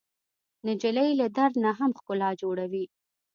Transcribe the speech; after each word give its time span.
نجلۍ 0.67 1.09
له 1.19 1.27
درد 1.37 1.55
نه 1.65 1.71
هم 1.79 1.91
ښکلا 1.97 2.29
جوړوي. 2.41 2.85